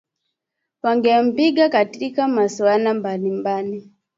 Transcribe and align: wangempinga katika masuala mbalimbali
wangempinga 0.83 1.69
katika 1.69 2.27
masuala 2.27 2.93
mbalimbali 2.93 3.91